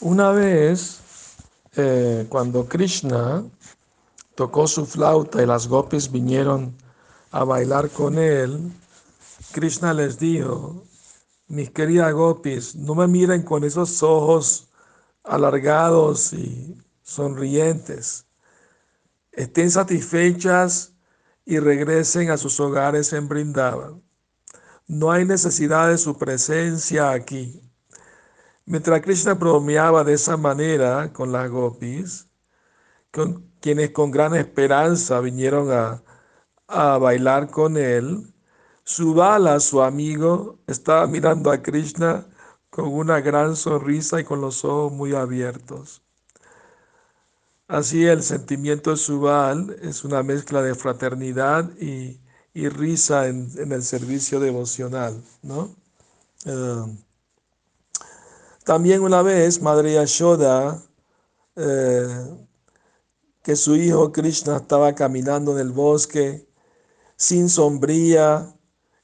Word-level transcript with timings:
Una 0.00 0.30
vez, 0.30 1.00
eh, 1.74 2.24
cuando 2.28 2.68
Krishna 2.68 3.44
tocó 4.36 4.68
su 4.68 4.86
flauta 4.86 5.42
y 5.42 5.46
las 5.46 5.66
gopis 5.66 6.12
vinieron 6.12 6.72
a 7.32 7.42
bailar 7.42 7.90
con 7.90 8.16
él, 8.16 8.72
Krishna 9.50 9.92
les 9.92 10.16
dijo, 10.16 10.84
mis 11.48 11.70
queridas 11.70 12.12
gopis, 12.12 12.76
no 12.76 12.94
me 12.94 13.08
miren 13.08 13.42
con 13.42 13.64
esos 13.64 14.00
ojos 14.04 14.68
alargados 15.24 16.32
y 16.32 16.80
sonrientes. 17.02 18.24
Estén 19.32 19.68
satisfechas 19.68 20.92
y 21.44 21.58
regresen 21.58 22.30
a 22.30 22.36
sus 22.36 22.60
hogares 22.60 23.12
en 23.12 23.26
Brindavan. 23.26 24.00
No 24.86 25.10
hay 25.10 25.24
necesidad 25.24 25.88
de 25.88 25.98
su 25.98 26.16
presencia 26.16 27.10
aquí. 27.10 27.67
Mientras 28.68 29.00
Krishna 29.00 29.32
bromeaba 29.32 30.04
de 30.04 30.12
esa 30.12 30.36
manera 30.36 31.10
con 31.14 31.32
las 31.32 31.50
gopis, 31.50 32.28
quienes 33.60 33.90
con 33.92 34.10
gran 34.10 34.34
esperanza 34.34 35.20
vinieron 35.20 35.72
a, 35.72 36.02
a 36.66 36.98
bailar 36.98 37.50
con 37.50 37.78
él, 37.78 38.34
Subala, 38.84 39.60
su 39.60 39.80
amigo, 39.82 40.58
estaba 40.66 41.06
mirando 41.06 41.50
a 41.50 41.62
Krishna 41.62 42.26
con 42.68 42.88
una 42.92 43.20
gran 43.20 43.56
sonrisa 43.56 44.20
y 44.20 44.24
con 44.24 44.42
los 44.42 44.64
ojos 44.66 44.92
muy 44.92 45.14
abiertos. 45.14 46.02
Así 47.68 48.04
el 48.04 48.22
sentimiento 48.22 48.90
de 48.90 48.96
Subal 48.98 49.76
es 49.80 50.04
una 50.04 50.22
mezcla 50.22 50.60
de 50.60 50.74
fraternidad 50.74 51.70
y, 51.78 52.20
y 52.52 52.68
risa 52.68 53.28
en, 53.28 53.50
en, 53.56 53.72
el 53.72 53.82
servicio 53.82 54.40
devocional, 54.40 55.22
¿no? 55.42 55.74
Uh, 56.44 57.07
también 58.68 59.00
una 59.00 59.22
vez 59.22 59.62
Madre 59.62 59.94
Yashoda, 59.94 60.84
eh, 61.56 62.06
que 63.42 63.56
su 63.56 63.74
hijo 63.74 64.12
Krishna 64.12 64.58
estaba 64.58 64.94
caminando 64.94 65.52
en 65.52 65.66
el 65.66 65.72
bosque 65.72 66.46
sin 67.16 67.48
sombría 67.48 68.54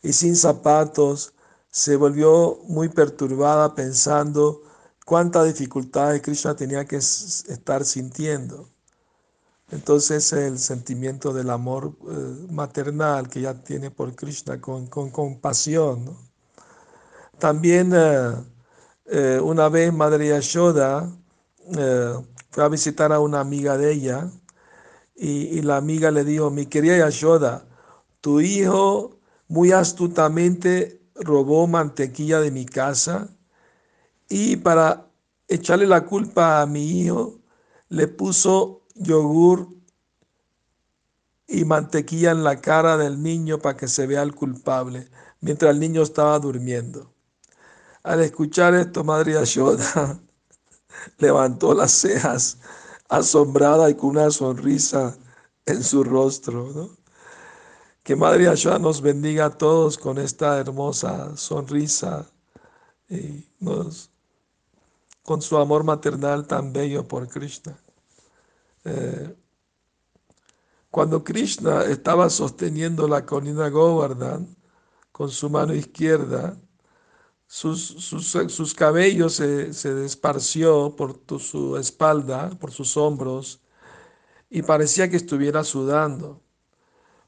y 0.03 0.13
sin 0.13 0.37
zapatos, 0.37 1.33
se 1.71 1.97
volvió 1.97 2.59
muy 2.65 2.91
perturbada 2.91 3.75
pensando 3.75 4.61
cuántas 5.07 5.47
dificultades 5.47 6.21
Krishna 6.21 6.55
tenía 6.55 6.85
que 6.85 6.97
estar 6.97 7.87
sintiendo. 7.87 8.69
Entonces 9.71 10.31
el 10.35 10.59
sentimiento 10.59 11.33
del 11.33 11.49
amor 11.49 11.97
eh, 12.07 12.47
maternal 12.51 13.31
que 13.31 13.39
ella 13.39 13.55
tiene 13.65 13.91
por 13.91 14.15
Krishna 14.15 14.61
con, 14.61 14.89
compasión. 14.89 16.19
También 17.39 17.93
eh, 17.95 18.54
eh, 19.07 19.41
una 19.43 19.69
vez 19.69 19.93
Madre 19.93 20.29
Yashoda 20.29 21.11
eh, 21.77 22.15
fue 22.51 22.65
a 22.65 22.69
visitar 22.69 23.13
a 23.13 23.21
una 23.21 23.41
amiga 23.41 23.77
de 23.77 23.93
ella 23.93 24.31
y, 25.15 25.59
y, 25.59 25.63
la 25.63 25.77
amiga 25.77 26.11
le 26.11 26.25
dijo, 26.25 26.51
mi 26.51 26.67
querida 26.67 26.99
Yashoda, 26.99 27.67
tu 28.21 28.41
hijo 28.41 29.19
muy 29.49 29.73
astutamente 29.73 31.01
robó 31.15 31.67
mantequilla 31.67 32.41
de 32.41 32.51
mi 32.51 32.67
casa 32.67 33.29
y 34.29 34.57
para 34.57 35.07
echarle 35.49 35.87
la 35.87 36.05
culpa 36.07 36.63
a 36.63 36.67
mi 36.67 37.01
hijo 37.01 37.41
le 37.89 38.09
puso 38.09 38.83
yogur 38.95 39.69
y 41.47 41.65
mantequilla 41.65 42.31
en 42.33 42.43
la 42.43 42.61
cara 42.61 42.97
del 42.97 43.23
niño 43.23 43.59
para 43.59 43.77
que 43.77 43.89
se 43.89 44.07
vea 44.07 44.23
el 44.23 44.35
culpable 44.35 45.09
mientras 45.41 45.73
el 45.73 45.81
niño 45.81 46.03
estaba 46.03 46.39
durmiendo. 46.39 47.14
Al 48.05 48.21
escuchar 48.21 48.75
esto, 48.75 49.03
Madre 49.03 49.33
Yashoda 49.33 50.21
levantó 51.19 51.73
las 51.73 51.91
cejas, 51.91 52.59
asombrada 53.09 53.89
y 53.89 53.95
con 53.95 54.11
una 54.11 54.31
sonrisa 54.31 55.17
en 55.65 55.83
su 55.83 56.05
rostro. 56.05 56.91
Que 58.03 58.15
Madre 58.15 58.45
Yashoda 58.45 58.79
nos 58.79 59.01
bendiga 59.01 59.47
a 59.47 59.57
todos 59.57 59.97
con 59.97 60.19
esta 60.19 60.59
hermosa 60.59 61.35
sonrisa 61.39 62.27
y 63.09 63.49
con 65.23 65.41
su 65.41 65.57
amor 65.57 65.83
maternal 65.83 66.47
tan 66.47 66.75
bello 66.75 67.09
por 67.09 67.27
Krishna. 67.27 67.75
Eh, 68.85 69.35
cuando 70.91 71.25
Krishna 71.25 71.85
estaba 71.85 72.29
sosteniendo 72.29 73.09
la 73.09 73.25
colina 73.25 73.71
Govardhan 73.71 74.55
con 75.11 75.31
su 75.31 75.49
mano 75.49 75.73
izquierda, 75.73 76.59
sus, 77.47 77.81
sus, 77.81 78.27
sus 78.27 78.75
cabellos 78.75 79.35
se, 79.35 79.73
se 79.73 79.95
desparció 79.95 80.95
por 80.97 81.21
su 81.41 81.77
espalda, 81.77 82.51
por 82.59 82.73
sus 82.73 82.97
hombros, 82.97 83.61
y 84.51 84.63
parecía 84.63 85.11
que 85.11 85.17
estuviera 85.17 85.65
sudando. 85.65 86.41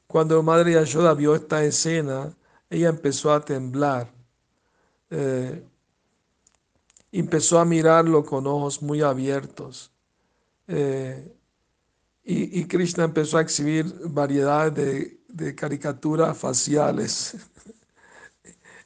Cuando 0.07 0.41
Madre 0.41 0.73
Yashoda 0.73 1.13
vio 1.13 1.35
esta 1.35 1.63
escena, 1.63 2.35
ella 2.69 2.89
empezó 2.89 3.33
a 3.33 3.43
temblar. 3.43 4.13
Eh, 5.09 5.63
empezó 7.11 7.59
a 7.59 7.65
mirarlo 7.65 8.23
con 8.25 8.47
ojos 8.47 8.81
muy 8.81 9.01
abiertos. 9.01 9.91
Eh, 10.67 11.33
y, 12.23 12.59
y, 12.59 12.67
Krishna 12.67 13.05
empezó 13.05 13.37
a 13.37 13.41
exhibir 13.41 13.85
variedades 14.05 14.73
de, 14.75 15.21
de 15.27 15.55
caricaturas 15.55 16.37
faciales. 16.37 17.35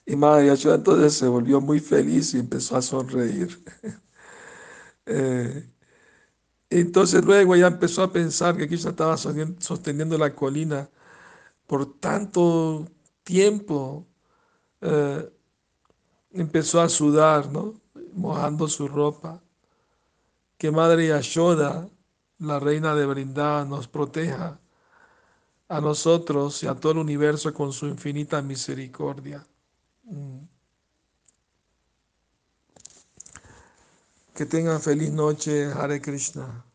Y 0.06 0.16
Madre 0.16 0.47
Yashoda 0.47 0.75
entonces 0.75 1.13
se 1.13 1.28
volvió 1.28 1.62
muy 1.62 1.79
feliz 1.79 2.34
y 2.34 2.39
empezó 2.39 2.78
a 2.78 2.81
sonreír. 2.81 3.63
eh, 5.06 5.69
entonces 6.69 7.23
luego 7.23 7.56
ella 7.56 7.67
empezó 7.67 8.03
a 8.03 8.12
pensar 8.12 8.57
que 8.57 8.67
Krishna 8.67 8.91
estaba 8.91 9.17
sosteniendo 9.17 10.17
la 10.17 10.34
colina 10.34 10.89
por 11.67 12.00
tanto 12.00 12.88
tiempo. 13.23 14.07
Eh, 14.81 15.29
empezó 16.31 16.81
a 16.81 16.89
sudar, 16.89 17.51
¿no? 17.51 17.81
mojando 18.13 18.68
su 18.68 18.88
ropa. 18.88 19.41
Que 20.57 20.72
Madre 20.72 21.07
Yashoda, 21.07 21.89
la 22.39 22.59
reina 22.59 22.95
de 22.95 23.06
Brindá, 23.06 23.66
nos 23.66 23.88
proteja 23.88 24.59
a 25.68 25.81
nosotros 25.81 26.62
y 26.63 26.68
a 26.68 26.75
todo 26.75 26.94
el 26.94 26.97
universo 27.00 27.53
con 27.53 27.73
su 27.73 27.88
infinita 27.88 28.41
misericordia. 28.41 29.45
Que 34.41 34.47
tengan 34.47 34.81
feliz 34.81 35.12
noche, 35.12 35.72
Hare 35.72 36.02
Krishna. 36.02 36.66